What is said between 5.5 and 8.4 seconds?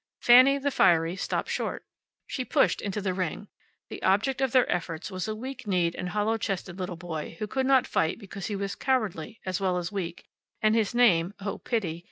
kneed and hollow chested little boy who could not fight